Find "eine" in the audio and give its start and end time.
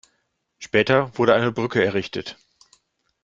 1.35-1.51